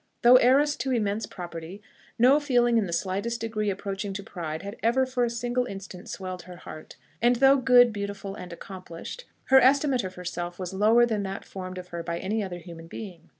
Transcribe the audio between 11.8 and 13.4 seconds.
her by any other human being.